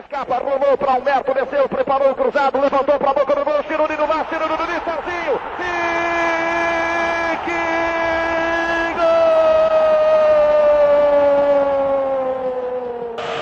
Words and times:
escapa, 0.00 0.38
rolou 0.38 0.76
para 0.76 0.92
Alberto, 0.92 1.34
desceu, 1.34 1.68
preparou 1.68 2.10
o 2.10 2.14
cruzado, 2.14 2.60
levantou 2.60 2.98
para 2.98 3.10
a 3.10 3.14
boca 3.14 3.34
do 3.34 3.44
gol, 3.44 3.62
Ciruri 3.68 3.96
no 3.96 4.06
mar, 4.06 4.26
Ciruri 4.28 4.50
no 4.50 4.56
Serginho. 4.56 5.40
E 5.60 7.36
que 7.44 7.60
gol! 8.98 9.22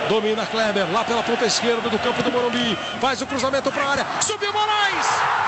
Domina 0.08 0.46
Kleber, 0.46 0.92
lá 0.92 1.04
pela 1.04 1.22
ponta 1.22 1.46
esquerda 1.46 1.88
do 1.88 1.98
campo 1.98 2.22
do 2.22 2.32
Morumbi, 2.32 2.76
faz 3.00 3.22
o 3.22 3.26
cruzamento 3.26 3.70
para 3.72 3.82
a 3.82 3.90
área, 3.90 4.06
subiu 4.20 4.52
Moraes! 4.52 5.47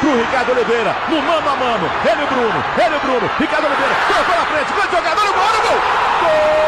Pro 0.00 0.16
Ricardo 0.16 0.52
Oliveira, 0.52 0.94
no 1.08 1.20
mano 1.22 1.48
a 1.48 1.56
mano, 1.56 1.86
ele 2.04 2.22
o 2.22 2.26
Bruno, 2.28 2.64
ele 2.76 2.96
o 2.96 3.00
Bruno, 3.00 3.26
Ricardo 3.38 3.66
Oliveira, 3.66 3.94
colocou 4.06 4.36
na 4.36 4.46
frente, 4.46 4.72
grande 4.72 4.96
jogador, 4.96 5.24
o 5.24 5.32
gol, 5.32 5.42
gol! 5.62 5.78
Gol! 6.20 6.58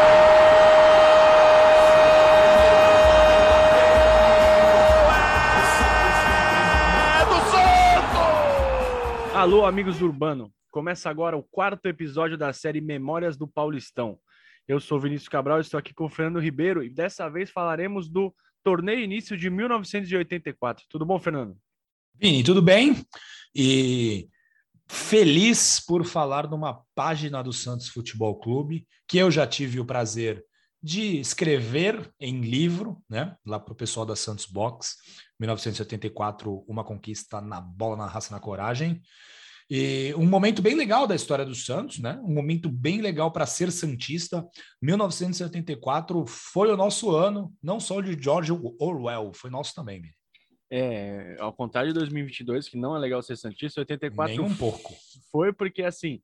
Alô, 9.33 9.65
amigos 9.65 9.97
do 9.97 10.05
Urbano. 10.05 10.51
Começa 10.69 11.09
agora 11.09 11.35
o 11.35 11.41
quarto 11.41 11.87
episódio 11.87 12.37
da 12.37 12.53
série 12.53 12.79
Memórias 12.79 13.35
do 13.37 13.47
Paulistão. 13.47 14.19
Eu 14.67 14.79
sou 14.79 14.99
Vinícius 14.99 15.27
Cabral, 15.27 15.59
estou 15.59 15.77
aqui 15.79 15.93
com 15.93 16.05
o 16.05 16.09
Fernando 16.09 16.39
Ribeiro 16.39 16.83
e 16.83 16.89
dessa 16.89 17.27
vez 17.27 17.49
falaremos 17.49 18.07
do 18.07 18.33
torneio 18.63 18.99
início 18.99 19.35
de 19.35 19.49
1984. 19.49 20.85
Tudo 20.87 21.05
bom, 21.05 21.17
Fernando? 21.17 21.57
Vini, 22.15 22.43
tudo 22.43 22.61
bem? 22.61 23.03
E 23.55 24.29
feliz 24.87 25.79
por 25.79 26.05
falar 26.05 26.49
numa 26.49 26.83
página 26.93 27.41
do 27.41 27.53
Santos 27.53 27.87
Futebol 27.87 28.39
Clube 28.39 28.85
que 29.07 29.17
eu 29.17 29.31
já 29.31 29.47
tive 29.47 29.79
o 29.79 29.85
prazer 29.85 30.43
de 30.81 31.19
escrever 31.19 32.11
em 32.19 32.41
livro, 32.41 33.01
né? 33.09 33.35
Lá 33.45 33.59
para 33.59 33.73
o 33.73 33.75
pessoal 33.75 34.05
da 34.05 34.15
Santos 34.15 34.45
Box, 34.45 34.95
1984, 35.39 36.63
uma 36.67 36.83
conquista 36.83 37.39
na 37.39 37.61
bola, 37.61 37.97
na 37.97 38.07
raça, 38.07 38.33
na 38.33 38.39
coragem. 38.39 39.01
E 39.69 40.13
um 40.17 40.25
momento 40.25 40.61
bem 40.61 40.75
legal 40.75 41.07
da 41.07 41.15
história 41.15 41.45
do 41.45 41.55
Santos, 41.55 41.99
né? 41.99 42.19
Um 42.23 42.33
momento 42.33 42.69
bem 42.69 42.99
legal 42.99 43.31
para 43.31 43.45
ser 43.45 43.71
santista. 43.71 44.45
1974 44.81 46.25
foi 46.25 46.71
o 46.71 46.77
nosso 46.77 47.15
ano, 47.15 47.53
não 47.61 47.79
só 47.79 48.01
de 48.01 48.21
George 48.21 48.51
Orwell, 48.51 49.31
foi 49.33 49.49
nosso 49.49 49.73
também. 49.73 50.01
É, 50.73 51.35
ao 51.37 51.51
contrário 51.51 51.89
de 51.89 51.99
2022, 51.99 52.69
que 52.69 52.77
não 52.77 52.95
é 52.95 52.99
legal 52.99 53.21
ser 53.21 53.35
Santista, 53.35 53.81
84 53.81 54.37
Nem 54.37 54.45
um 54.45 54.55
pouco. 54.55 54.93
foi 55.29 55.51
porque, 55.51 55.83
assim, 55.83 56.21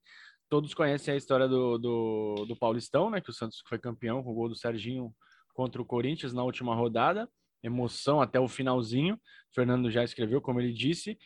todos 0.48 0.72
conhecem 0.72 1.12
a 1.12 1.16
história 1.18 1.46
do, 1.46 1.76
do, 1.76 2.46
do, 2.48 2.56
Paulistão, 2.56 3.10
né? 3.10 3.20
Que 3.20 3.28
o 3.28 3.32
Santos 3.34 3.62
foi 3.68 3.78
campeão 3.78 4.22
com 4.22 4.30
o 4.30 4.34
gol 4.34 4.48
do 4.48 4.56
Serginho 4.56 5.14
contra 5.52 5.82
o 5.82 5.84
Corinthians 5.84 6.32
na 6.32 6.42
última 6.42 6.74
rodada. 6.74 7.28
Emoção 7.62 8.22
até 8.22 8.40
o 8.40 8.48
finalzinho. 8.48 9.16
O 9.16 9.54
Fernando 9.54 9.90
já 9.90 10.02
escreveu, 10.02 10.40
como 10.40 10.60
ele 10.60 10.72
disse. 10.72 11.18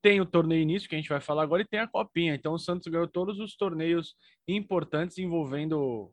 Tem 0.00 0.18
o 0.18 0.24
torneio 0.24 0.62
início, 0.62 0.88
que 0.88 0.94
a 0.94 0.98
gente 0.98 1.10
vai 1.10 1.20
falar 1.20 1.42
agora, 1.42 1.60
e 1.60 1.68
tem 1.68 1.80
a 1.80 1.86
Copinha. 1.86 2.34
Então, 2.34 2.54
o 2.54 2.58
Santos 2.58 2.86
ganhou 2.86 3.06
todos 3.06 3.38
os 3.38 3.54
torneios 3.56 4.14
importantes 4.48 5.18
envolvendo 5.18 6.10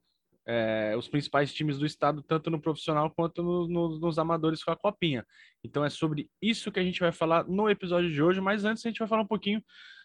é, 0.48 0.96
os 0.98 1.10
principais 1.10 1.54
times 1.54 1.78
do 1.78 1.86
estado, 1.86 2.24
tanto 2.24 2.50
no 2.50 2.60
profissional 2.60 3.12
quanto 3.12 3.44
no, 3.44 3.68
no, 3.68 4.00
nos 4.00 4.18
amadores 4.18 4.64
com 4.64 4.72
a 4.72 4.78
Copinha. 4.78 5.26
Então 5.64 5.84
é 5.84 5.90
sobre 5.90 6.30
isso 6.42 6.72
que 6.72 6.80
a 6.80 6.84
gente 6.84 7.02
vai 7.02 7.12
falar 7.12 7.46
no 7.46 7.70
episódio 7.70 8.12
de 8.12 8.24
hoje, 8.24 8.40
mas 8.40 8.64
antes 8.64 8.86
a 8.86 8.90
gente 8.90 9.00
vai 9.00 9.08
falar 9.08 9.24
um 9.24 9.28
pouquinho 9.28 9.62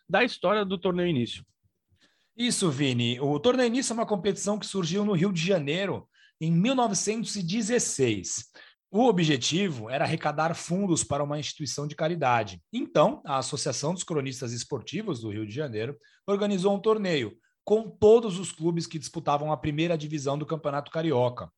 da 0.09 0.25
história 0.25 0.65
do 0.65 0.77
torneio 0.77 1.09
início. 1.09 1.45
Isso, 2.37 2.71
Vini. 2.71 3.21
O 3.21 3.39
torneio 3.39 3.69
início 3.69 3.93
é 3.93 3.95
uma 3.95 4.07
competição 4.07 4.59
que 4.59 4.67
surgiu 4.67 5.05
no 5.05 5.13
Rio 5.13 5.33
de 5.33 5.45
Janeiro 5.45 6.09
em 6.41 6.51
1916. 6.51 8.47
O 8.91 9.07
objetivo 9.07 9.89
era 9.89 10.05
arrecadar 10.05 10.55
fundos 10.55 11.05
para 11.05 11.23
uma 11.23 11.39
instituição 11.39 11.87
de 11.87 11.95
caridade. 11.95 12.61
Então, 12.73 13.23
a 13.25 13.39
Associação 13.39 13.95
dos 13.95 14.03
Cronistas 14.03 14.53
Esportivos 14.53 15.21
do 15.21 15.31
Rio 15.31 15.47
de 15.47 15.55
Janeiro 15.55 15.97
organizou 16.27 16.75
um 16.75 16.81
torneio 16.81 17.37
com 17.65 17.89
todos 17.89 18.39
os 18.39 18.53
clubes 18.53 18.87
que 18.87 18.99
disputavam 18.99 19.53
a 19.53 19.57
primeira 19.57 19.97
divisão 19.97 20.37
do 20.37 20.47
Campeonato 20.47 20.91
Carioca. 20.91 21.51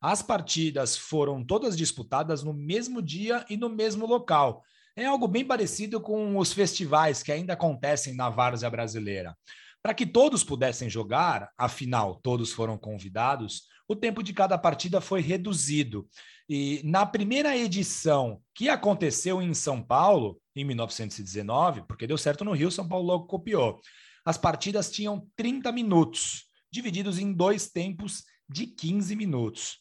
As 0.00 0.20
partidas 0.20 0.96
foram 0.96 1.44
todas 1.44 1.76
disputadas 1.76 2.42
no 2.42 2.52
mesmo 2.52 3.00
dia 3.00 3.44
e 3.48 3.56
no 3.56 3.68
mesmo 3.68 4.06
local. 4.06 4.62
É 4.96 5.06
algo 5.06 5.28
bem 5.28 5.44
parecido 5.44 6.00
com 6.00 6.36
os 6.36 6.52
festivais 6.52 7.22
que 7.22 7.30
ainda 7.30 7.52
acontecem 7.52 8.14
na 8.14 8.28
várzea 8.28 8.68
brasileira. 8.68 9.36
Para 9.82 9.94
que 9.94 10.04
todos 10.04 10.44
pudessem 10.44 10.90
jogar, 10.90 11.50
afinal, 11.56 12.16
todos 12.16 12.52
foram 12.52 12.76
convidados, 12.76 13.62
o 13.88 13.96
tempo 13.96 14.22
de 14.22 14.32
cada 14.32 14.58
partida 14.58 15.00
foi 15.00 15.20
reduzido. 15.20 16.08
E 16.48 16.82
na 16.84 17.06
primeira 17.06 17.56
edição, 17.56 18.40
que 18.54 18.68
aconteceu 18.68 19.40
em 19.40 19.54
São 19.54 19.82
Paulo, 19.82 20.38
em 20.54 20.64
1919, 20.64 21.82
porque 21.86 22.06
deu 22.06 22.18
certo 22.18 22.44
no 22.44 22.52
Rio, 22.52 22.70
São 22.70 22.86
Paulo 22.86 23.06
logo 23.06 23.26
copiou. 23.26 23.80
As 24.24 24.38
partidas 24.38 24.90
tinham 24.90 25.28
30 25.36 25.72
minutos, 25.72 26.44
divididos 26.70 27.18
em 27.18 27.32
dois 27.32 27.70
tempos 27.70 28.24
de 28.48 28.66
15 28.66 29.16
minutos. 29.16 29.78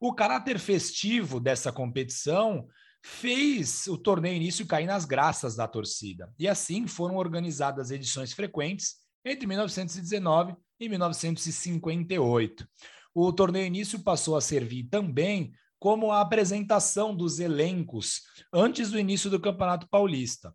O 0.00 0.12
caráter 0.12 0.58
festivo 0.58 1.40
dessa 1.40 1.72
competição 1.72 2.66
fez 3.02 3.86
o 3.86 3.98
torneio 3.98 4.36
início 4.36 4.66
cair 4.66 4.86
nas 4.86 5.04
graças 5.04 5.54
da 5.54 5.68
torcida. 5.68 6.32
E 6.38 6.48
assim 6.48 6.86
foram 6.86 7.16
organizadas 7.16 7.90
edições 7.90 8.32
frequentes 8.32 8.96
entre 9.24 9.46
1919 9.46 10.56
e 10.80 10.88
1958. 10.88 12.66
O 13.14 13.32
torneio 13.32 13.66
início 13.66 14.00
passou 14.00 14.36
a 14.36 14.40
servir 14.40 14.84
também 14.84 15.52
como 15.78 16.10
a 16.10 16.20
apresentação 16.20 17.14
dos 17.14 17.38
elencos 17.38 18.22
antes 18.52 18.90
do 18.90 18.98
início 18.98 19.30
do 19.30 19.38
Campeonato 19.38 19.86
Paulista. 19.88 20.54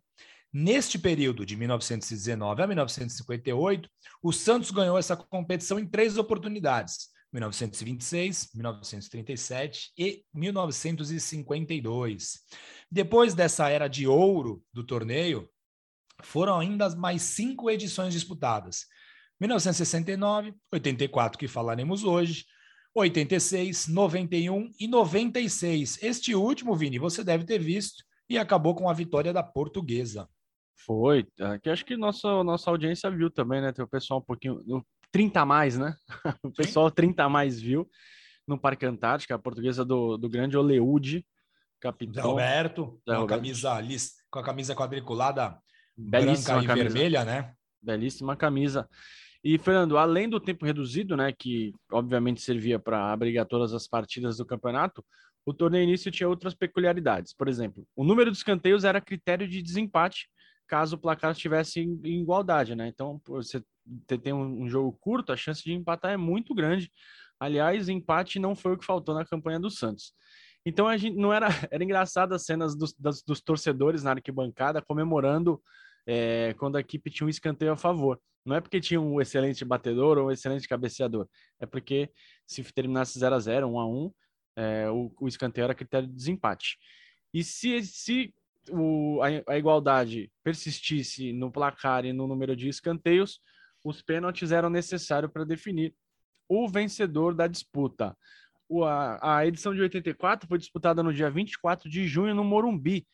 Neste 0.52 0.98
período, 0.98 1.46
de 1.46 1.56
1919 1.56 2.60
a 2.60 2.66
1958, 2.66 3.88
o 4.20 4.32
Santos 4.32 4.72
ganhou 4.72 4.98
essa 4.98 5.16
competição 5.16 5.78
em 5.78 5.86
três 5.86 6.18
oportunidades: 6.18 7.10
1926, 7.32 8.50
1937 8.54 9.92
e 9.96 10.24
1952. 10.34 12.40
Depois 12.90 13.32
dessa 13.32 13.68
era 13.68 13.86
de 13.86 14.08
ouro 14.08 14.60
do 14.72 14.82
torneio, 14.82 15.48
foram 16.20 16.58
ainda 16.58 16.90
mais 16.96 17.22
cinco 17.22 17.70
edições 17.70 18.12
disputadas: 18.12 18.86
1969, 19.38 20.52
84, 20.72 21.38
que 21.38 21.46
falaremos 21.46 22.02
hoje, 22.02 22.44
86, 22.92 23.86
91 23.86 24.68
e 24.80 24.88
96. 24.88 26.02
Este 26.02 26.34
último, 26.34 26.74
Vini, 26.74 26.98
você 26.98 27.22
deve 27.22 27.44
ter 27.44 27.60
visto 27.60 28.02
e 28.28 28.36
acabou 28.36 28.74
com 28.74 28.90
a 28.90 28.92
vitória 28.92 29.32
da 29.32 29.44
Portuguesa. 29.44 30.28
Foi, 30.86 31.26
que 31.62 31.70
acho 31.70 31.84
que 31.84 31.96
nossa, 31.96 32.42
nossa 32.42 32.70
audiência 32.70 33.10
viu 33.10 33.30
também, 33.30 33.60
né? 33.60 33.72
Tem 33.72 33.84
o 33.84 33.88
pessoal 33.88 34.20
um 34.20 34.22
pouquinho, 34.22 34.62
30 35.12 35.40
a 35.40 35.46
mais, 35.46 35.78
né? 35.78 35.94
O 36.44 36.50
pessoal 36.50 36.88
Sim. 36.88 36.94
30 36.94 37.24
a 37.24 37.28
mais 37.28 37.60
viu 37.60 37.88
no 38.46 38.58
Parque 38.58 38.86
Antártica, 38.86 39.34
a 39.34 39.38
portuguesa 39.38 39.84
do, 39.84 40.16
do 40.16 40.28
grande 40.28 40.56
Oleude, 40.56 41.24
capitão. 41.80 42.30
Roberto, 42.30 43.00
com, 43.06 43.12
A 43.12 43.26
camisa, 43.26 43.82
com 44.30 44.38
a 44.38 44.42
camisa 44.42 44.74
quadriculada 44.74 45.58
Belíssima 45.96 46.56
branca 46.58 46.64
e 46.64 46.66
camisa. 46.66 46.94
vermelha, 46.94 47.24
né? 47.24 47.54
Belíssima 47.82 48.36
camisa. 48.36 48.88
E, 49.42 49.58
Fernando, 49.58 49.96
além 49.96 50.28
do 50.28 50.38
tempo 50.38 50.66
reduzido, 50.66 51.16
né, 51.16 51.32
que 51.32 51.72
obviamente 51.90 52.42
servia 52.42 52.78
para 52.78 53.10
abrigar 53.10 53.46
todas 53.46 53.72
as 53.72 53.86
partidas 53.86 54.36
do 54.36 54.44
campeonato, 54.44 55.04
o 55.46 55.54
torneio 55.54 55.84
início 55.84 56.10
tinha 56.10 56.28
outras 56.28 56.54
peculiaridades. 56.54 57.32
Por 57.32 57.48
exemplo, 57.48 57.86
o 57.96 58.04
número 58.04 58.30
de 58.30 58.36
escanteios 58.36 58.84
era 58.84 59.00
critério 59.00 59.48
de 59.48 59.62
desempate 59.62 60.28
caso 60.70 60.94
o 60.94 60.98
placar 60.98 61.32
estivesse 61.32 61.80
em, 61.80 62.20
igualdade, 62.20 62.76
né? 62.76 62.86
Então, 62.86 63.20
você 63.26 63.60
tem 64.22 64.32
um, 64.32 64.62
um, 64.62 64.68
jogo 64.68 64.96
curto, 65.00 65.32
a 65.32 65.36
chance 65.36 65.64
de 65.64 65.72
empatar 65.72 66.12
é 66.12 66.16
muito 66.16 66.54
grande. 66.54 66.92
Aliás, 67.40 67.88
empate 67.88 68.38
não 68.38 68.54
foi 68.54 68.74
o 68.74 68.78
que 68.78 68.86
faltou 68.86 69.12
na 69.12 69.24
campanha 69.24 69.58
do 69.58 69.68
Santos. 69.68 70.14
Então 70.64 70.86
a 70.86 70.96
gente 70.96 71.16
não 71.16 71.32
era 71.32 71.48
era 71.72 71.82
engraçado 71.82 72.34
as 72.34 72.44
cenas 72.44 72.76
dos, 72.76 72.94
das, 72.94 73.22
dos 73.22 73.40
torcedores 73.40 74.04
na 74.04 74.12
arquibancada 74.12 74.80
comemorando 74.80 75.60
é, 76.06 76.54
quando 76.58 76.76
a 76.76 76.80
equipe 76.80 77.10
tinha 77.10 77.26
um 77.26 77.30
escanteio 77.30 77.72
a 77.72 77.76
favor. 77.76 78.20
Não 78.44 78.54
é 78.54 78.60
porque 78.60 78.80
tinha 78.80 79.00
um 79.00 79.20
excelente 79.20 79.64
batedor 79.64 80.18
ou 80.18 80.28
um 80.28 80.30
excelente 80.30 80.68
cabeceador, 80.68 81.26
é 81.58 81.66
porque 81.66 82.10
se 82.46 82.62
terminasse 82.72 83.18
0 83.18 83.34
a 83.34 83.38
0 83.40 83.66
1 83.66 83.80
a 83.80 83.88
1 83.88 84.12
é, 84.56 84.90
o, 84.90 85.12
o 85.20 85.26
escanteio 85.26 85.64
era 85.64 85.74
critério 85.74 86.06
de 86.06 86.14
desempate. 86.14 86.78
E 87.34 87.42
se, 87.42 87.82
se 87.82 88.34
o, 88.68 89.20
a, 89.22 89.52
a, 89.52 89.58
igualdade 89.58 90.30
persistisse 90.42 91.32
no 91.32 91.50
placar 91.50 92.04
e 92.04 92.12
no 92.12 92.26
número 92.26 92.54
de 92.54 92.68
escanteios, 92.68 93.40
os 93.84 94.02
pênaltis 94.02 94.52
eram 94.52 94.68
necessários 94.68 95.32
para 95.32 95.44
definir 95.44 95.94
o 96.48 96.68
vencedor 96.68 97.34
da 97.34 97.46
disputa. 97.46 98.14
O, 98.68 98.84
a, 98.84 99.38
a 99.38 99.46
edição 99.46 99.74
de 99.74 99.80
84 99.80 100.46
foi 100.48 100.58
disputada 100.58 101.02
no 101.02 101.14
dia 101.14 101.30
24 101.30 101.88
de 101.88 102.06
junho 102.06 102.34
no 102.34 102.44
Morumbi, 102.44 103.06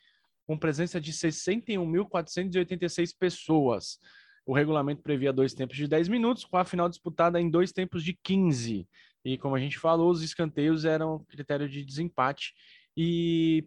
com 0.47 0.59
presença 0.59 1.01
de 1.01 1.13
61.486 1.13 3.15
pessoas. 3.19 3.99
O 4.45 4.55
regulamento 4.55 5.03
previa 5.03 5.33
dois 5.33 5.55
tempos 5.55 5.77
de 5.77 5.89
10 5.89 6.09
minutos, 6.09 6.45
com 6.45 6.57
a 6.57 6.65
final 6.65 6.89
disputada 6.89 7.41
em 7.41 7.51
dois 7.51 7.73
tempos 7.73 8.05
de 8.05 8.17
15. 8.23 8.89
E 9.25 9.39
como 9.39 9.57
a 9.57 9.59
gente 9.59 9.79
falou, 9.79 10.11
os 10.11 10.23
escanteios 10.23 10.85
eram 10.85 11.25
critério 11.25 11.69
de 11.69 11.85
desempate. 11.85 12.55
E, 12.97 13.67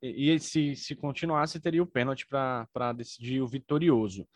e 0.00 0.38
se, 0.38 0.74
se 0.76 0.94
continuasse, 0.94 1.60
teria 1.60 1.82
o 1.82 1.86
pênalti 1.86 2.26
para 2.26 2.92
decidir 2.92 3.40
o 3.40 3.48
vitorioso. 3.48 4.26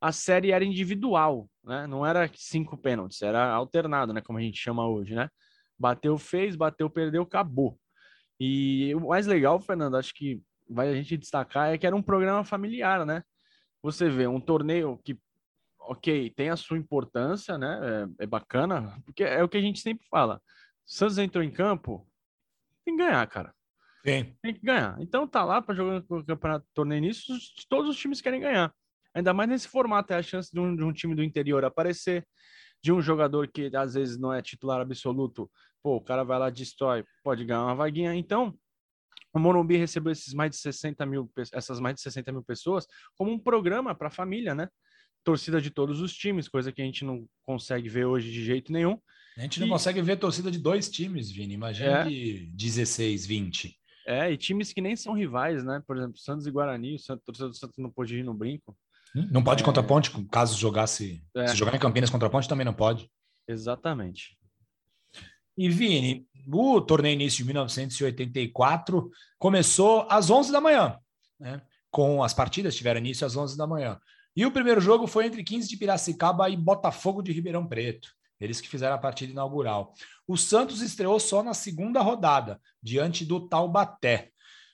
A 0.00 0.12
série 0.12 0.50
era 0.50 0.64
individual, 0.64 1.48
né? 1.62 1.86
Não 1.86 2.04
era 2.04 2.30
cinco 2.34 2.76
pênaltis, 2.76 3.22
era 3.22 3.52
alternado, 3.52 4.12
né? 4.12 4.20
Como 4.20 4.38
a 4.38 4.42
gente 4.42 4.58
chama 4.58 4.86
hoje, 4.86 5.14
né? 5.14 5.28
Bateu, 5.78 6.18
fez, 6.18 6.56
bateu, 6.56 6.90
perdeu, 6.90 7.22
acabou. 7.22 7.78
E 8.38 8.94
o 8.94 9.08
mais 9.08 9.26
legal, 9.26 9.60
Fernando, 9.60 9.96
acho 9.96 10.14
que 10.14 10.42
vai 10.68 10.88
a 10.88 10.94
gente 10.94 11.16
destacar 11.16 11.72
é 11.72 11.78
que 11.78 11.86
era 11.86 11.96
um 11.96 12.02
programa 12.02 12.44
familiar, 12.44 13.06
né? 13.06 13.22
Você 13.82 14.08
vê 14.08 14.26
um 14.26 14.40
torneio 14.40 14.98
que, 15.04 15.18
ok, 15.78 16.30
tem 16.30 16.50
a 16.50 16.56
sua 16.56 16.78
importância, 16.78 17.56
né? 17.58 18.08
É, 18.18 18.24
é 18.24 18.26
bacana, 18.26 19.00
porque 19.04 19.22
é 19.24 19.42
o 19.42 19.48
que 19.48 19.58
a 19.58 19.62
gente 19.62 19.80
sempre 19.80 20.06
fala. 20.08 20.40
Santos 20.86 21.18
entrou 21.18 21.42
em 21.42 21.50
campo, 21.50 22.06
tem 22.84 22.96
que 22.96 23.02
ganhar, 23.02 23.26
cara. 23.26 23.54
Sim. 24.06 24.36
Tem 24.42 24.54
que 24.54 24.60
ganhar. 24.60 24.96
Então 25.00 25.26
tá 25.26 25.42
lá 25.44 25.62
para 25.62 25.74
jogar 25.74 26.04
o 26.08 26.24
campeonato 26.24 26.66
torneio 26.74 26.98
início, 26.98 27.34
todos 27.68 27.90
os 27.90 27.96
times 27.96 28.20
querem 28.20 28.40
ganhar. 28.40 28.72
Ainda 29.14 29.32
mais 29.32 29.48
nesse 29.48 29.68
formato, 29.68 30.12
é 30.12 30.16
a 30.16 30.22
chance 30.22 30.50
de 30.52 30.60
um, 30.60 30.74
de 30.74 30.82
um 30.82 30.92
time 30.92 31.14
do 31.14 31.22
interior 31.22 31.64
aparecer, 31.64 32.26
de 32.82 32.92
um 32.92 33.00
jogador 33.00 33.48
que 33.48 33.74
às 33.74 33.94
vezes 33.94 34.18
não 34.18 34.32
é 34.32 34.42
titular 34.42 34.80
absoluto, 34.80 35.50
pô, 35.82 35.96
o 35.96 36.00
cara 36.00 36.24
vai 36.24 36.38
lá, 36.38 36.50
destrói, 36.50 37.04
pode 37.22 37.44
ganhar 37.44 37.62
uma 37.62 37.74
vaguinha. 37.74 38.14
Então, 38.14 38.54
o 39.32 39.38
Morumbi 39.38 39.76
recebeu 39.76 40.12
esses 40.12 40.34
mais 40.34 40.50
de 40.50 40.56
60 40.58 41.06
mil, 41.06 41.30
essas 41.52 41.80
mais 41.80 41.94
de 41.94 42.02
60 42.02 42.30
mil 42.32 42.42
pessoas 42.42 42.86
como 43.16 43.32
um 43.32 43.38
programa 43.38 43.94
para 43.94 44.08
a 44.08 44.10
família, 44.10 44.54
né? 44.54 44.68
Torcida 45.22 45.60
de 45.60 45.70
todos 45.70 46.00
os 46.00 46.12
times, 46.12 46.48
coisa 46.48 46.70
que 46.70 46.82
a 46.82 46.84
gente 46.84 47.04
não 47.04 47.26
consegue 47.42 47.88
ver 47.88 48.04
hoje 48.04 48.30
de 48.30 48.44
jeito 48.44 48.70
nenhum. 48.70 48.98
A 49.36 49.40
gente 49.40 49.58
não 49.60 49.66
e... 49.66 49.70
consegue 49.70 50.02
ver 50.02 50.18
torcida 50.18 50.50
de 50.50 50.58
dois 50.58 50.90
times, 50.90 51.30
Vini. 51.30 51.54
Imagina 51.54 52.00
é. 52.00 52.04
de 52.04 52.50
16, 52.54 53.26
20. 53.26 53.76
É, 54.06 54.30
e 54.30 54.36
times 54.36 54.72
que 54.72 54.80
nem 54.80 54.94
são 54.96 55.14
rivais, 55.14 55.64
né? 55.64 55.82
Por 55.86 55.96
exemplo, 55.96 56.18
Santos 56.18 56.46
e 56.46 56.50
Guarani, 56.50 56.96
o 56.96 56.98
Santos, 56.98 57.24
torcida 57.24 57.48
do 57.48 57.56
Santos 57.56 57.78
não 57.78 57.90
pôde 57.90 58.18
ir 58.18 58.22
no 58.22 58.34
brinco. 58.34 58.76
Não 59.30 59.42
pode 59.42 59.62
é... 59.62 59.64
contra 59.64 59.82
a 59.82 59.86
ponte, 59.86 60.10
caso 60.26 60.58
jogasse. 60.58 61.24
É. 61.36 61.48
Se 61.48 61.56
jogar 61.56 61.74
em 61.74 61.78
Campinas 61.78 62.10
contra 62.10 62.28
a 62.28 62.30
ponte, 62.30 62.48
também 62.48 62.64
não 62.64 62.74
pode. 62.74 63.08
Exatamente. 63.48 64.36
E 65.56 65.68
Vini, 65.68 66.26
o 66.52 66.80
torneio 66.80 67.14
início 67.14 67.38
de 67.38 67.44
1984 67.44 69.10
começou 69.38 70.06
às 70.10 70.28
11 70.28 70.50
da 70.50 70.60
manhã, 70.60 70.98
né? 71.38 71.62
Com 71.90 72.24
as 72.24 72.34
partidas 72.34 72.74
tiveram 72.74 72.98
início 73.00 73.26
às 73.26 73.36
11 73.36 73.56
da 73.56 73.66
manhã. 73.66 74.00
E 74.36 74.44
o 74.44 74.50
primeiro 74.50 74.80
jogo 74.80 75.06
foi 75.06 75.26
entre 75.26 75.44
15 75.44 75.68
de 75.68 75.76
Piracicaba 75.76 76.50
e 76.50 76.56
Botafogo 76.56 77.22
de 77.22 77.30
Ribeirão 77.30 77.66
Preto. 77.66 78.08
Eles 78.44 78.60
que 78.60 78.68
fizeram 78.68 78.94
a 78.94 78.98
partida 78.98 79.32
inaugural. 79.32 79.94
O 80.26 80.36
Santos 80.36 80.80
estreou 80.80 81.18
só 81.18 81.42
na 81.42 81.54
segunda 81.54 82.00
rodada, 82.00 82.60
diante 82.82 83.24
do 83.24 83.48
Taubaté. 83.48 84.30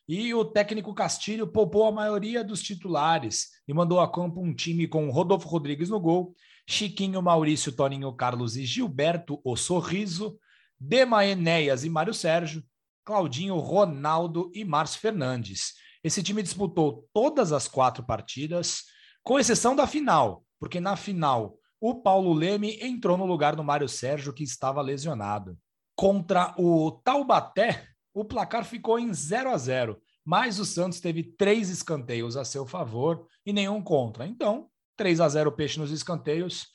E 0.08 0.34
o 0.34 0.44
técnico 0.44 0.92
Castilho 0.92 1.46
poupou 1.46 1.86
a 1.86 1.92
maioria 1.92 2.42
dos 2.42 2.60
titulares 2.60 3.50
e 3.68 3.72
mandou 3.72 4.00
a 4.00 4.10
campo 4.10 4.40
um 4.40 4.52
time 4.52 4.88
com 4.88 5.08
Rodolfo 5.08 5.48
Rodrigues 5.48 5.88
no 5.88 6.00
gol, 6.00 6.34
Chiquinho, 6.68 7.22
Maurício, 7.22 7.70
Toninho, 7.70 8.12
Carlos 8.12 8.56
e 8.56 8.64
Gilberto, 8.64 9.40
o 9.44 9.56
Sorriso, 9.56 10.36
Dema 10.78 11.24
Enéas 11.24 11.84
e 11.84 11.88
Mário 11.88 12.12
Sérgio, 12.12 12.64
Claudinho, 13.04 13.56
Ronaldo 13.58 14.50
e 14.52 14.64
Márcio 14.64 15.00
Fernandes. 15.00 15.74
Esse 16.02 16.22
time 16.22 16.42
disputou 16.42 17.08
todas 17.12 17.52
as 17.52 17.68
quatro 17.68 18.02
partidas, 18.02 18.84
com 19.22 19.38
exceção 19.38 19.76
da 19.76 19.86
final, 19.86 20.44
porque 20.58 20.80
na 20.80 20.96
final 20.96 21.59
o 21.80 21.94
Paulo 21.94 22.32
Leme 22.32 22.78
entrou 22.80 23.16
no 23.16 23.24
lugar 23.24 23.56
do 23.56 23.64
Mário 23.64 23.88
Sérgio, 23.88 24.32
que 24.32 24.44
estava 24.44 24.82
lesionado. 24.82 25.58
Contra 25.96 26.54
o 26.58 26.90
Taubaté, 27.02 27.86
o 28.12 28.24
placar 28.24 28.64
ficou 28.64 28.98
em 28.98 29.12
0 29.12 29.50
a 29.50 29.56
0 29.56 30.00
mas 30.24 30.58
o 30.58 30.64
Santos 30.64 31.00
teve 31.00 31.22
três 31.22 31.70
escanteios 31.70 32.36
a 32.36 32.44
seu 32.44 32.66
favor 32.66 33.26
e 33.44 33.52
nenhum 33.52 33.82
contra. 33.82 34.26
Então, 34.26 34.68
3 34.96 35.20
a 35.20 35.28
0 35.28 35.52
peixe 35.52 35.78
nos 35.78 35.90
escanteios. 35.90 36.68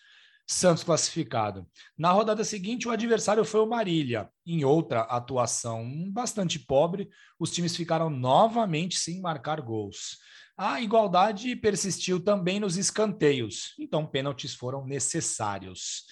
Santos 0.47 0.83
classificado. 0.83 1.65
Na 1.97 2.11
rodada 2.11 2.43
seguinte, 2.43 2.87
o 2.87 2.91
adversário 2.91 3.43
foi 3.43 3.61
o 3.61 3.65
Marília. 3.65 4.29
Em 4.45 4.63
outra 4.63 5.01
atuação 5.01 6.11
bastante 6.11 6.59
pobre, 6.59 7.09
os 7.39 7.49
times 7.49 7.75
ficaram 7.75 8.09
novamente 8.11 8.97
sem 8.97 9.19
marcar 9.21 9.59
gols. 9.61 10.17
A 10.57 10.79
igualdade 10.79 11.53
persistiu 11.57 12.17
também 12.17 12.61
nos 12.61 12.77
escanteios, 12.77 13.73
então 13.77 14.07
pênaltis 14.07 14.55
foram 14.55 14.85
necessários. 14.85 16.05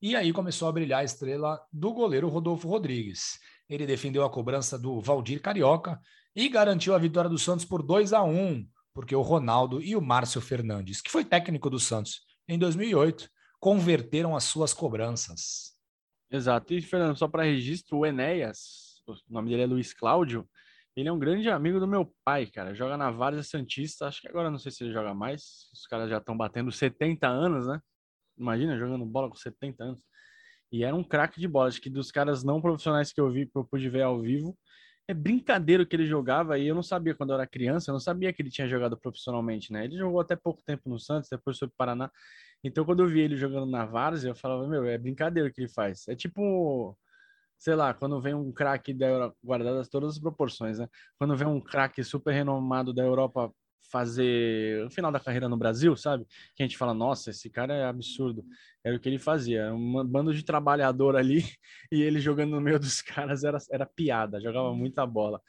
E 0.00 0.16
aí 0.16 0.32
começou 0.32 0.68
a 0.68 0.72
brilhar 0.72 1.00
a 1.00 1.04
estrela 1.04 1.60
do 1.70 1.92
goleiro 1.92 2.28
Rodolfo 2.28 2.66
Rodrigues. 2.66 3.38
Ele 3.68 3.86
defendeu 3.86 4.24
a 4.24 4.30
cobrança 4.30 4.78
do 4.78 4.98
Valdir 5.02 5.42
Carioca 5.42 6.00
e 6.34 6.48
garantiu 6.48 6.94
a 6.94 6.98
vitória 6.98 7.28
do 7.28 7.38
Santos 7.38 7.66
por 7.66 7.82
2 7.82 8.14
a 8.14 8.22
1, 8.22 8.66
porque 8.94 9.14
o 9.14 9.20
Ronaldo 9.20 9.82
e 9.82 9.94
o 9.94 10.00
Márcio 10.00 10.40
Fernandes, 10.40 11.02
que 11.02 11.10
foi 11.10 11.22
técnico 11.22 11.68
do 11.68 11.78
Santos 11.78 12.22
em 12.48 12.58
2008, 12.58 13.28
converteram 13.60 14.34
as 14.34 14.44
suas 14.44 14.72
cobranças. 14.72 15.74
Exato. 16.30 16.72
E, 16.72 16.80
Fernando, 16.80 17.18
só 17.18 17.28
para 17.28 17.44
registro, 17.44 17.98
o 17.98 18.06
Enéas, 18.06 19.02
o 19.06 19.14
nome 19.28 19.50
dele 19.50 19.62
é 19.62 19.66
Luiz 19.66 19.92
Cláudio, 19.92 20.48
ele 20.96 21.08
é 21.08 21.12
um 21.12 21.18
grande 21.18 21.48
amigo 21.48 21.78
do 21.78 21.86
meu 21.86 22.12
pai, 22.24 22.46
cara. 22.46 22.74
Joga 22.74 22.96
na 22.96 23.10
Várzea 23.10 23.42
Santista. 23.42 24.06
Acho 24.06 24.20
que 24.20 24.28
agora 24.28 24.50
não 24.50 24.58
sei 24.58 24.72
se 24.72 24.84
ele 24.84 24.92
joga 24.92 25.14
mais. 25.14 25.70
Os 25.72 25.86
caras 25.86 26.10
já 26.10 26.18
estão 26.18 26.36
batendo 26.36 26.72
70 26.72 27.28
anos, 27.28 27.66
né? 27.66 27.80
Imagina 28.36 28.78
jogando 28.78 29.04
bola 29.04 29.28
com 29.28 29.36
70 29.36 29.84
anos. 29.84 30.00
E 30.72 30.84
era 30.84 30.94
um 30.94 31.04
craque 31.04 31.40
de 31.40 31.48
bola. 31.48 31.68
Acho 31.68 31.80
que 31.80 31.90
dos 31.90 32.10
caras 32.10 32.42
não 32.42 32.60
profissionais 32.60 33.12
que 33.12 33.20
eu 33.20 33.30
vi, 33.30 33.46
que 33.46 33.56
eu 33.56 33.64
pude 33.64 33.88
ver 33.88 34.02
ao 34.02 34.20
vivo, 34.20 34.56
é 35.08 35.14
brincadeira 35.14 35.86
que 35.86 35.94
ele 35.94 36.06
jogava. 36.06 36.58
E 36.58 36.66
eu 36.66 36.74
não 36.74 36.82
sabia 36.82 37.14
quando 37.14 37.30
eu 37.30 37.34
era 37.36 37.46
criança, 37.46 37.90
eu 37.90 37.92
não 37.94 38.00
sabia 38.00 38.32
que 38.32 38.42
ele 38.42 38.50
tinha 38.50 38.68
jogado 38.68 38.98
profissionalmente, 38.98 39.72
né? 39.72 39.84
Ele 39.84 39.96
jogou 39.96 40.20
até 40.20 40.36
pouco 40.36 40.62
tempo 40.64 40.88
no 40.88 40.98
Santos, 40.98 41.28
depois 41.30 41.58
foi 41.58 41.68
pro 41.68 41.76
Paraná. 41.76 42.10
Então, 42.62 42.84
quando 42.84 43.02
eu 43.02 43.08
vi 43.08 43.20
ele 43.20 43.36
jogando 43.36 43.66
na 43.70 43.84
Várzea, 43.86 44.30
eu 44.30 44.34
falava, 44.34 44.66
meu, 44.68 44.84
é 44.84 44.98
brincadeira 44.98 45.50
que 45.50 45.60
ele 45.62 45.68
faz. 45.68 46.06
É 46.08 46.14
tipo, 46.14 46.96
sei 47.60 47.74
lá, 47.74 47.92
quando 47.92 48.20
vem 48.20 48.34
um 48.34 48.50
craque 48.50 48.94
da 48.94 49.06
Europa, 49.06 49.36
guardadas 49.44 49.88
todas 49.88 50.14
as 50.14 50.18
proporções, 50.18 50.78
né? 50.78 50.88
Quando 51.18 51.36
vem 51.36 51.46
um 51.46 51.60
craque 51.60 52.02
super 52.02 52.32
renomado 52.32 52.92
da 52.92 53.02
Europa 53.02 53.52
fazer 53.92 54.86
o 54.86 54.90
final 54.90 55.12
da 55.12 55.20
carreira 55.20 55.48
no 55.48 55.58
Brasil, 55.58 55.94
sabe? 55.94 56.24
Que 56.56 56.62
a 56.62 56.66
gente 56.66 56.78
fala, 56.78 56.94
nossa, 56.94 57.30
esse 57.30 57.50
cara 57.50 57.74
é 57.74 57.84
absurdo. 57.84 58.44
Era 58.82 58.96
o 58.96 59.00
que 59.00 59.08
ele 59.08 59.18
fazia, 59.18 59.74
um 59.74 60.02
bando 60.06 60.32
de 60.32 60.42
trabalhador 60.42 61.16
ali 61.16 61.44
e 61.92 62.00
ele 62.00 62.18
jogando 62.18 62.52
no 62.52 62.60
meio 62.62 62.80
dos 62.80 63.02
caras 63.02 63.44
era, 63.44 63.58
era 63.70 63.84
piada, 63.84 64.40
jogava 64.40 64.72
muita 64.74 65.04
bola. 65.04 65.40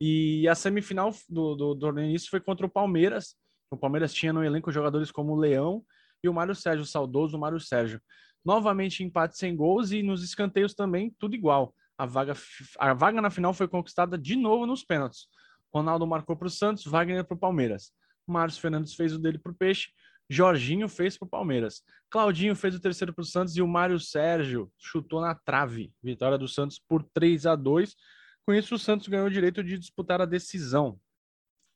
E 0.00 0.46
a 0.46 0.54
semifinal 0.54 1.12
do, 1.28 1.56
do, 1.56 1.74
do 1.74 2.00
início 2.00 2.30
foi 2.30 2.40
contra 2.40 2.64
o 2.64 2.70
Palmeiras. 2.70 3.34
O 3.68 3.76
Palmeiras 3.76 4.14
tinha 4.14 4.32
no 4.32 4.44
elenco 4.44 4.70
jogadores 4.70 5.10
como 5.10 5.32
o 5.32 5.36
Leão, 5.36 5.84
e 6.22 6.28
o 6.28 6.34
Mário 6.34 6.54
Sérgio, 6.54 6.82
o 6.82 6.86
saudoso 6.86 7.38
Mário 7.38 7.60
Sérgio. 7.60 8.00
Novamente 8.44 9.02
empate 9.02 9.36
sem 9.36 9.54
gols 9.54 9.90
e 9.92 10.02
nos 10.02 10.22
escanteios 10.22 10.74
também 10.74 11.14
tudo 11.18 11.34
igual. 11.34 11.74
A 11.96 12.06
vaga, 12.06 12.34
a 12.78 12.94
vaga 12.94 13.20
na 13.20 13.30
final 13.30 13.52
foi 13.52 13.66
conquistada 13.68 14.16
de 14.16 14.36
novo 14.36 14.66
nos 14.66 14.84
pênaltis. 14.84 15.26
Ronaldo 15.72 16.06
marcou 16.06 16.36
para 16.36 16.46
o 16.46 16.50
Santos, 16.50 16.84
Wagner 16.84 17.24
para 17.24 17.34
o 17.34 17.38
Palmeiras. 17.38 17.92
Márcio 18.26 18.60
Fernandes 18.60 18.94
fez 18.94 19.12
o 19.12 19.18
dele 19.18 19.38
para 19.38 19.52
o 19.52 19.54
Peixe, 19.54 19.88
Jorginho 20.28 20.88
fez 20.88 21.16
para 21.16 21.26
o 21.26 21.28
Palmeiras. 21.28 21.82
Claudinho 22.10 22.54
fez 22.54 22.74
o 22.74 22.80
terceiro 22.80 23.12
para 23.12 23.22
o 23.22 23.24
Santos 23.24 23.56
e 23.56 23.62
o 23.62 23.66
Mário 23.66 23.98
Sérgio 23.98 24.70
chutou 24.78 25.20
na 25.20 25.34
trave. 25.34 25.92
Vitória 26.02 26.36
do 26.36 26.46
Santos 26.46 26.78
por 26.78 27.02
3 27.02 27.46
a 27.46 27.56
2. 27.56 27.96
Com 28.44 28.54
isso, 28.54 28.74
o 28.74 28.78
Santos 28.78 29.08
ganhou 29.08 29.26
o 29.26 29.30
direito 29.30 29.64
de 29.64 29.78
disputar 29.78 30.20
a 30.20 30.26
decisão. 30.26 31.00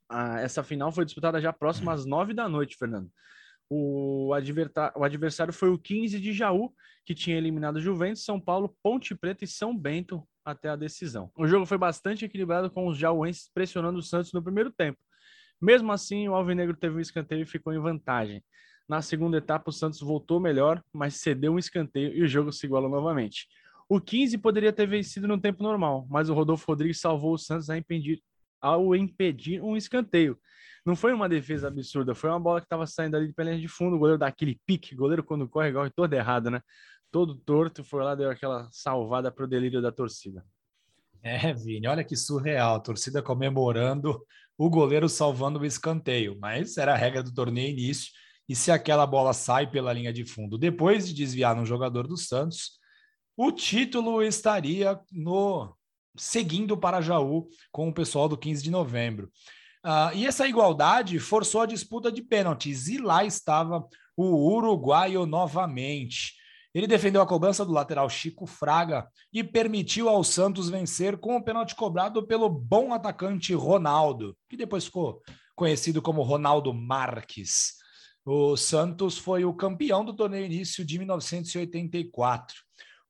Ah, 0.09 0.41
essa 0.41 0.63
final 0.63 0.93
foi 0.93 1.05
disputada 1.05 1.41
já 1.41 1.53
próxima 1.53 1.93
às 1.93 2.05
nove 2.05 2.35
da 2.35 2.49
noite, 2.49 2.77
Fernando. 2.77 3.11
O, 3.75 4.29
o 4.29 5.05
adversário 5.05 5.51
foi 5.51 5.71
o 5.71 5.79
15 5.79 6.21
de 6.21 6.31
Jaú, 6.35 6.75
que 7.07 7.15
tinha 7.15 7.39
eliminado 7.39 7.81
Juventus, 7.81 8.23
São 8.23 8.39
Paulo, 8.39 8.77
Ponte 8.83 9.15
Preta 9.15 9.45
e 9.45 9.49
São 9.49 9.75
Bento 9.75 10.23
até 10.45 10.69
a 10.69 10.77
decisão. 10.77 11.31
O 11.35 11.47
jogo 11.47 11.65
foi 11.65 11.79
bastante 11.79 12.23
equilibrado 12.23 12.71
com 12.71 12.87
os 12.87 12.99
jauenses 12.99 13.51
pressionando 13.55 13.99
o 13.99 14.03
Santos 14.03 14.31
no 14.35 14.43
primeiro 14.43 14.71
tempo. 14.71 14.99
Mesmo 15.59 15.91
assim, 15.91 16.29
o 16.29 16.35
Alvinegro 16.35 16.77
teve 16.77 16.97
um 16.97 17.01
escanteio 17.01 17.45
e 17.45 17.47
ficou 17.47 17.73
em 17.73 17.79
vantagem. 17.79 18.45
Na 18.87 19.01
segunda 19.01 19.39
etapa, 19.39 19.71
o 19.71 19.73
Santos 19.73 20.01
voltou 20.01 20.39
melhor, 20.39 20.85
mas 20.93 21.15
cedeu 21.15 21.55
um 21.55 21.59
escanteio 21.59 22.15
e 22.15 22.23
o 22.23 22.29
jogo 22.29 22.53
se 22.53 22.67
igualou 22.67 22.91
novamente. 22.91 23.47
O 23.89 23.99
15 23.99 24.37
poderia 24.37 24.73
ter 24.73 24.87
vencido 24.87 25.27
no 25.27 25.41
tempo 25.41 25.63
normal, 25.63 26.07
mas 26.11 26.29
o 26.29 26.35
Rodolfo 26.35 26.67
Rodrigues 26.67 27.01
salvou 27.01 27.33
o 27.33 27.39
Santos 27.39 27.71
impedir, 27.71 28.23
ao 28.63 28.95
impedir 28.95 29.61
um 29.61 29.77
escanteio. 29.77 30.39
Não 30.87 30.97
foi 30.97 31.13
uma 31.13 31.29
defesa 31.29 31.69
absurda, 31.69 32.15
foi 32.15 32.31
uma 32.31 32.41
bola 32.41 32.61
que 32.61 32.67
estava 32.67 32.87
saindo 32.87 33.17
ali 33.17 33.27
de 33.27 33.33
pé 33.33 33.57
de 33.57 33.69
fundo, 33.69 33.97
o 33.97 33.99
goleiro 33.99 34.19
dá 34.19 34.27
aquele 34.27 34.61
pique, 34.67 34.95
o 34.95 34.99
goleiro 34.99 35.23
quando 35.23 35.49
corre, 35.49 35.73
corre 35.73 35.91
todo 35.91 36.13
errado, 36.13 36.51
né? 36.51 36.61
Todo 37.11 37.35
torto, 37.35 37.85
foi 37.85 38.03
lá, 38.03 38.15
deu 38.15 38.31
aquela 38.31 38.69
salvada 38.73 39.31
para 39.31 39.45
o 39.45 39.49
delírio 39.49 39.83
da 39.83 39.93
torcida. 39.93 40.45
É, 41.23 41.53
Vini, 41.53 41.87
olha 41.87 42.03
que 42.03 42.17
surreal, 42.17 42.77
a 42.77 42.81
torcida 42.81 43.23
comemorando 43.23 44.25
o 44.59 44.69
goleiro 44.69 45.09
salvando 45.09 45.59
o 45.61 45.65
escanteio, 45.65 46.37
mas 46.41 46.77
era 46.77 46.93
a 46.93 46.97
regra 46.97 47.23
do 47.23 47.33
torneio 47.33 47.71
início 47.71 48.13
E 48.49 48.55
se 48.55 48.71
aquela 48.71 49.07
bola 49.07 49.33
sai 49.33 49.71
pela 49.71 49.93
linha 49.93 50.13
de 50.13 50.25
fundo 50.25 50.59
depois 50.59 51.07
de 51.07 51.15
desviar 51.15 51.55
no 51.55 51.65
jogador 51.65 52.07
do 52.07 52.17
Santos, 52.17 52.73
o 53.37 53.53
título 53.53 54.23
estaria 54.23 54.99
no 55.11 55.75
seguindo 56.17 56.77
para 56.77 57.01
Jaú 57.01 57.49
com 57.71 57.89
o 57.89 57.95
pessoal 57.95 58.29
do 58.29 58.37
15 58.37 58.63
de 58.63 58.71
novembro. 58.71 59.31
Uh, 59.85 60.15
e 60.15 60.27
essa 60.27 60.47
igualdade 60.47 61.19
forçou 61.19 61.61
a 61.61 61.67
disputa 61.67 62.11
de 62.13 62.23
pênaltis, 62.23 62.87
e 62.87 62.99
lá 62.99 63.25
estava 63.25 63.87
o 64.17 64.55
uruguaio 64.55 65.27
novamente. 65.27 66.35
Ele 66.75 66.87
defendeu 66.87 67.21
a 67.21 67.27
cobrança 67.27 67.65
do 67.67 67.73
lateral 67.73 68.09
Chico 68.09 68.47
Fraga 68.47 69.07
e 69.33 69.45
permitiu 69.45 70.09
ao 70.09 70.25
Santos 70.25 70.71
vencer 70.71 71.19
com 71.19 71.37
o 71.37 71.43
pênalti 71.43 71.75
cobrado 71.75 72.27
pelo 72.27 72.49
bom 72.49 72.95
atacante 72.95 73.53
Ronaldo, 73.53 74.37
que 74.49 74.57
depois 74.57 74.87
ficou 74.87 75.21
conhecido 75.55 76.01
como 76.01 76.23
Ronaldo 76.23 76.73
Marques. 76.73 77.75
O 78.25 78.57
Santos 78.57 79.19
foi 79.19 79.45
o 79.45 79.53
campeão 79.53 80.05
do 80.05 80.15
torneio 80.15 80.47
início 80.47 80.85
de 80.85 80.99
1984. 80.99 82.57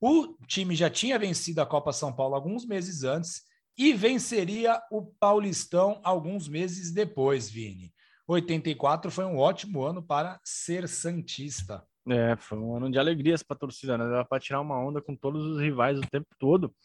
O 0.05 0.35
time 0.45 0.75
já 0.75 0.89
tinha 0.89 1.17
vencido 1.17 1.61
a 1.61 1.65
Copa 1.65 1.93
São 1.93 2.11
Paulo 2.11 2.35
alguns 2.35 2.65
meses 2.65 3.05
antes 3.05 3.43
e 3.77 3.93
venceria 3.93 4.81
o 4.91 5.01
Paulistão 5.01 6.01
alguns 6.03 6.49
meses 6.49 6.91
depois, 6.91 7.49
Vini. 7.49 7.89
84 8.27 9.09
foi 9.09 9.23
um 9.23 9.37
ótimo 9.37 9.81
ano 9.81 10.03
para 10.03 10.41
ser 10.43 10.89
Santista. 10.89 11.87
É, 12.09 12.35
foi 12.35 12.57
um 12.57 12.75
ano 12.75 12.91
de 12.91 12.99
alegrias 12.99 13.41
para 13.41 13.55
a 13.55 13.59
torcida, 13.59 13.97
né? 13.97 14.03
Dava 14.03 14.25
para 14.25 14.41
tirar 14.41 14.59
uma 14.59 14.77
onda 14.77 15.01
com 15.01 15.15
todos 15.15 15.45
os 15.45 15.61
rivais 15.61 15.97
o 15.97 16.09
tempo 16.11 16.27
todo. 16.37 16.75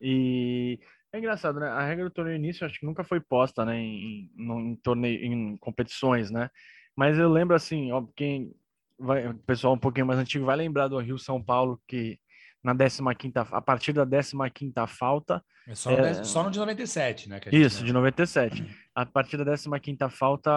E 0.00 0.78
é 1.12 1.18
engraçado, 1.18 1.58
né? 1.58 1.66
A 1.66 1.84
regra 1.84 2.04
do 2.04 2.12
torneio 2.12 2.36
início 2.36 2.64
acho 2.64 2.78
que 2.78 2.86
nunca 2.86 3.02
foi 3.02 3.18
posta, 3.18 3.64
né? 3.64 3.80
Em, 3.80 4.30
em, 4.38 4.76
torneio, 4.76 5.24
em 5.24 5.56
competições, 5.56 6.30
né? 6.30 6.48
Mas 6.94 7.18
eu 7.18 7.28
lembro 7.28 7.56
assim, 7.56 7.90
ó, 7.90 8.06
quem 8.14 8.54
vai, 8.96 9.26
o 9.26 9.34
pessoal 9.38 9.74
um 9.74 9.78
pouquinho 9.78 10.06
mais 10.06 10.20
antigo 10.20 10.46
vai 10.46 10.54
lembrar 10.54 10.86
do 10.86 11.00
Rio 11.00 11.18
São 11.18 11.42
Paulo 11.42 11.82
que 11.88 12.16
na 12.62 12.74
15 12.74 13.34
a 13.50 13.60
partir 13.60 13.92
da 13.92 14.06
15 14.06 14.72
falta. 14.86 15.42
É 15.66 15.74
só, 15.74 15.90
no, 15.90 16.04
é, 16.04 16.24
só 16.24 16.42
no 16.42 16.50
de 16.50 16.58
97, 16.58 17.28
né? 17.28 17.40
isso, 17.52 17.84
de 17.84 17.92
97. 17.92 18.64
A 18.94 19.06
partir 19.06 19.42
da 19.42 19.56
15 19.56 19.98
falta, 20.10 20.50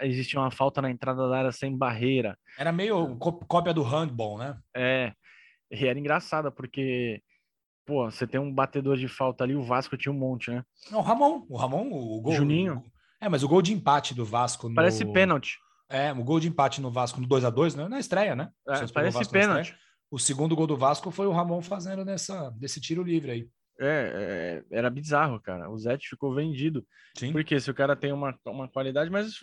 é, 0.00 0.06
existia 0.06 0.38
uma 0.38 0.50
falta 0.50 0.82
na 0.82 0.90
entrada 0.90 1.28
da 1.28 1.38
área 1.38 1.52
sem 1.52 1.76
barreira. 1.76 2.36
Era 2.58 2.72
meio 2.72 3.16
cópia 3.16 3.72
do 3.72 3.82
handball, 3.82 4.38
né? 4.38 4.58
É. 4.74 5.12
E 5.70 5.86
era 5.86 5.98
engraçada, 5.98 6.50
porque, 6.50 7.22
pô, 7.86 8.10
você 8.10 8.26
tem 8.26 8.40
um 8.40 8.52
batedor 8.52 8.96
de 8.96 9.08
falta 9.08 9.44
ali, 9.44 9.54
o 9.54 9.62
Vasco 9.62 9.96
tinha 9.96 10.12
um 10.12 10.18
monte, 10.18 10.50
né? 10.50 10.62
Não, 10.90 10.98
o 11.00 11.02
Ramon, 11.02 11.46
o 11.48 11.56
Ramon, 11.56 11.90
o 11.92 12.20
gol. 12.20 12.32
Juninho. 12.32 12.84
É, 13.20 13.28
mas 13.28 13.42
o 13.42 13.48
gol 13.48 13.60
de 13.60 13.72
empate 13.72 14.14
do 14.14 14.24
Vasco 14.24 14.68
no... 14.68 14.74
Parece 14.74 15.04
pênalti. 15.04 15.58
É, 15.90 16.12
o 16.12 16.22
gol 16.22 16.38
de 16.38 16.48
empate 16.48 16.80
no 16.80 16.90
Vasco 16.90 17.20
no 17.20 17.26
2 17.26 17.44
a 17.44 17.50
2 17.50 17.74
né? 17.74 17.88
Na 17.88 17.98
estreia, 17.98 18.36
né? 18.36 18.50
É, 18.68 18.86
parece 18.92 19.28
pênalti. 19.30 19.74
O 20.10 20.18
segundo 20.18 20.56
gol 20.56 20.66
do 20.66 20.76
Vasco 20.76 21.10
foi 21.10 21.26
o 21.26 21.32
Ramon 21.32 21.60
fazendo 21.60 22.04
nessa, 22.04 22.50
desse 22.50 22.80
tiro 22.80 23.02
livre 23.02 23.30
aí. 23.30 23.48
É, 23.80 24.64
é, 24.70 24.76
era 24.76 24.90
bizarro, 24.90 25.40
cara. 25.40 25.70
O 25.70 25.78
Zete 25.78 26.08
ficou 26.08 26.34
vendido. 26.34 26.84
Sim. 27.16 27.32
Porque 27.32 27.60
se 27.60 27.70
o 27.70 27.74
cara 27.74 27.94
tem 27.94 28.12
uma, 28.12 28.36
uma 28.46 28.68
qualidade, 28.68 29.10
mas 29.10 29.38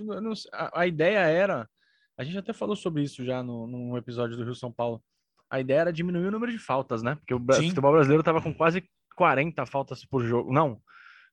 a, 0.51 0.81
a, 0.81 0.87
ideia 0.87 1.19
era. 1.19 1.69
A 2.17 2.23
gente 2.23 2.37
até 2.37 2.51
falou 2.51 2.75
sobre 2.75 3.03
isso 3.03 3.23
já 3.23 3.41
no, 3.41 3.65
num 3.65 3.97
episódio 3.97 4.35
do 4.35 4.43
Rio 4.43 4.55
São 4.55 4.71
Paulo. 4.71 5.01
A 5.49 5.59
ideia 5.59 5.81
era 5.81 5.93
diminuir 5.93 6.27
o 6.27 6.31
número 6.31 6.51
de 6.51 6.57
faltas, 6.57 7.01
né? 7.01 7.15
Porque 7.15 7.33
o 7.33 7.39
Sim. 7.53 7.69
futebol 7.69 7.93
brasileiro 7.93 8.23
tava 8.23 8.41
com 8.41 8.53
quase 8.53 8.83
40 9.15 9.65
faltas 9.65 10.03
por 10.03 10.23
jogo. 10.25 10.51
Não, 10.51 10.81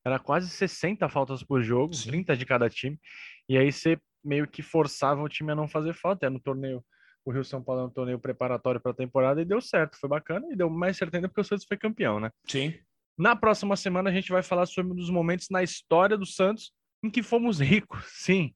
era 0.04 0.18
quase 0.18 0.48
60 0.48 1.08
faltas 1.08 1.42
por 1.42 1.62
jogo, 1.62 1.94
Sim. 1.94 2.10
30 2.10 2.36
de 2.36 2.46
cada 2.46 2.68
time. 2.68 3.00
E 3.48 3.56
aí 3.56 3.72
você 3.72 3.98
meio 4.24 4.46
que 4.46 4.62
forçava 4.62 5.22
o 5.22 5.28
time 5.28 5.52
a 5.52 5.56
não 5.56 5.66
fazer 5.66 5.94
falta. 5.94 6.26
Era 6.26 6.32
no 6.32 6.40
torneio 6.40 6.84
o 7.24 7.30
Rio 7.30 7.44
São 7.44 7.62
Paulo 7.62 7.82
é 7.82 7.84
um 7.84 7.90
torneio 7.90 8.18
preparatório 8.18 8.80
para 8.80 8.92
a 8.92 8.94
temporada 8.94 9.40
e 9.40 9.44
deu 9.44 9.60
certo, 9.60 9.98
foi 9.98 10.08
bacana 10.08 10.46
e 10.50 10.56
deu 10.56 10.68
mais 10.68 10.96
certo 10.96 11.14
ainda 11.14 11.28
porque 11.28 11.40
o 11.40 11.44
Santos 11.44 11.64
foi 11.64 11.76
campeão, 11.76 12.18
né? 12.18 12.30
Sim. 12.46 12.74
Na 13.16 13.36
próxima 13.36 13.76
semana 13.76 14.10
a 14.10 14.12
gente 14.12 14.30
vai 14.30 14.42
falar 14.42 14.66
sobre 14.66 14.92
um 14.92 14.96
dos 14.96 15.10
momentos 15.10 15.48
na 15.50 15.62
história 15.62 16.16
do 16.16 16.26
Santos 16.26 16.72
em 17.02 17.10
que 17.10 17.22
fomos 17.22 17.60
ricos. 17.60 18.04
Sim, 18.12 18.54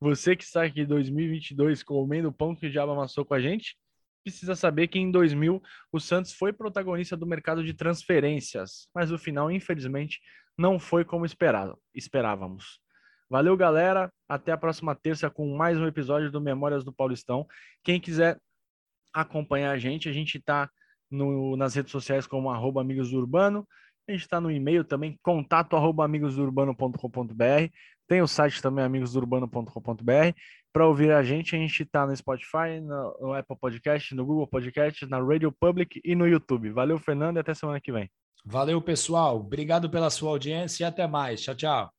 você 0.00 0.36
que 0.36 0.44
está 0.44 0.64
aqui 0.64 0.82
em 0.82 0.86
2022 0.86 1.82
comendo 1.82 2.28
o 2.28 2.32
pão 2.32 2.54
que 2.54 2.66
o 2.66 2.70
diabo 2.70 2.92
amassou 2.92 3.24
com 3.24 3.34
a 3.34 3.40
gente, 3.40 3.76
precisa 4.22 4.54
saber 4.54 4.88
que 4.88 4.98
em 4.98 5.10
2000 5.10 5.62
o 5.92 6.00
Santos 6.00 6.32
foi 6.32 6.52
protagonista 6.52 7.16
do 7.16 7.26
mercado 7.26 7.64
de 7.64 7.74
transferências, 7.74 8.88
mas 8.94 9.10
o 9.10 9.18
final, 9.18 9.50
infelizmente, 9.50 10.20
não 10.56 10.78
foi 10.78 11.04
como 11.04 11.24
esperado, 11.24 11.78
esperávamos. 11.94 12.80
Valeu, 13.30 13.56
galera. 13.56 14.10
Até 14.28 14.52
a 14.52 14.56
próxima 14.56 14.94
terça 14.94 15.28
com 15.28 15.54
mais 15.54 15.78
um 15.78 15.86
episódio 15.86 16.30
do 16.30 16.40
Memórias 16.40 16.84
do 16.84 16.92
Paulistão. 16.92 17.46
Quem 17.84 18.00
quiser 18.00 18.38
acompanhar 19.12 19.70
a 19.70 19.78
gente, 19.78 20.08
a 20.08 20.12
gente 20.12 20.38
está 20.38 20.70
nas 21.10 21.74
redes 21.74 21.92
sociais 21.92 22.26
como 22.26 22.50
arroba 22.50 22.80
Amigos 22.80 23.12
Urbano. 23.12 23.66
A 24.08 24.12
gente 24.12 24.22
está 24.22 24.40
no 24.40 24.50
e-mail 24.50 24.84
também, 24.84 25.18
contato 25.22 25.76
arroba 25.76 26.04
amigosdourbano.com.br. 26.04 27.72
Tem 28.06 28.22
o 28.22 28.26
site 28.26 28.62
também, 28.62 28.82
amigosdourbano.com.br. 28.82 30.32
Para 30.72 30.86
ouvir 30.86 31.12
a 31.12 31.22
gente, 31.22 31.54
a 31.54 31.58
gente 31.58 31.82
está 31.82 32.06
no 32.06 32.16
Spotify, 32.16 32.80
no, 32.80 33.18
no, 33.20 33.34
Apple 33.34 33.56
Podcast, 33.60 34.14
no 34.14 34.24
Google 34.24 34.46
Podcast, 34.46 35.04
na 35.06 35.20
Radio 35.20 35.52
Public 35.52 36.00
e 36.02 36.14
no 36.14 36.26
YouTube. 36.26 36.70
Valeu, 36.70 36.98
Fernando, 36.98 37.36
e 37.36 37.40
até 37.40 37.52
semana 37.52 37.80
que 37.80 37.92
vem. 37.92 38.10
Valeu, 38.46 38.80
pessoal. 38.80 39.36
Obrigado 39.36 39.90
pela 39.90 40.08
sua 40.08 40.30
audiência 40.30 40.84
e 40.84 40.86
até 40.86 41.06
mais. 41.06 41.42
Tchau, 41.42 41.54
tchau. 41.54 41.97